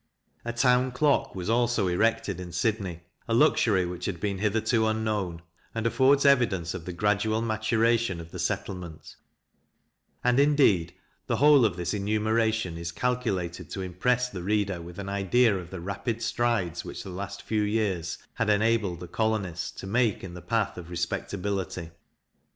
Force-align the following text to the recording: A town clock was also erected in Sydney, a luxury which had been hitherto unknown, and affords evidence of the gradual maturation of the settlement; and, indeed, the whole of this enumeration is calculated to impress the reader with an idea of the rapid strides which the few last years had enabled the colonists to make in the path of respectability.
A 0.43 0.51
town 0.51 0.91
clock 0.93 1.35
was 1.35 1.47
also 1.47 1.87
erected 1.87 2.39
in 2.39 2.51
Sydney, 2.51 3.01
a 3.27 3.35
luxury 3.35 3.85
which 3.85 4.05
had 4.05 4.19
been 4.19 4.39
hitherto 4.39 4.87
unknown, 4.87 5.43
and 5.75 5.85
affords 5.85 6.25
evidence 6.25 6.73
of 6.73 6.85
the 6.85 6.91
gradual 6.91 7.39
maturation 7.43 8.19
of 8.19 8.31
the 8.31 8.39
settlement; 8.39 9.15
and, 10.23 10.39
indeed, 10.39 10.95
the 11.27 11.35
whole 11.35 11.65
of 11.65 11.77
this 11.77 11.93
enumeration 11.93 12.79
is 12.79 12.91
calculated 12.91 13.69
to 13.69 13.81
impress 13.83 14.27
the 14.27 14.41
reader 14.41 14.81
with 14.81 14.97
an 14.97 15.07
idea 15.07 15.55
of 15.55 15.69
the 15.69 15.79
rapid 15.79 16.23
strides 16.23 16.83
which 16.83 17.03
the 17.03 17.09
few 17.11 17.15
last 17.15 17.51
years 17.51 18.17
had 18.33 18.49
enabled 18.49 19.01
the 19.01 19.07
colonists 19.07 19.69
to 19.69 19.85
make 19.85 20.23
in 20.23 20.33
the 20.33 20.41
path 20.41 20.79
of 20.79 20.89
respectability. 20.89 21.91